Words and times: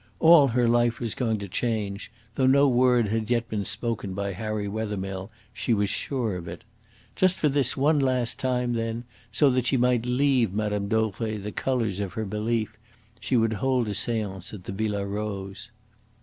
All 0.19 0.47
her 0.47 0.67
life 0.67 0.99
was 0.99 1.13
going 1.13 1.37
to 1.37 1.47
change; 1.47 2.11
though 2.33 2.47
no 2.47 2.67
word 2.67 3.09
had 3.09 3.29
yet 3.29 3.47
been 3.47 3.63
spoken 3.63 4.15
by 4.15 4.33
Harry 4.33 4.67
Wethermill, 4.67 5.29
she 5.53 5.75
was 5.75 5.91
sure 5.91 6.37
of 6.37 6.47
it. 6.47 6.63
Just 7.15 7.37
for 7.37 7.47
this 7.49 7.77
one 7.77 7.99
last 7.99 8.39
time, 8.39 8.73
then, 8.73 9.03
so 9.31 9.51
that 9.51 9.67
she 9.67 9.77
might 9.77 10.07
leave 10.07 10.55
Mme. 10.55 10.87
Dauvray 10.87 11.37
the 11.37 11.51
colours 11.51 11.99
of 11.99 12.13
her 12.13 12.25
belief, 12.25 12.75
she 13.19 13.37
would 13.37 13.53
hold 13.53 13.87
a 13.89 13.93
seance 13.93 14.55
at 14.55 14.63
the 14.63 14.71
Villa 14.71 15.05
Rose. 15.05 15.69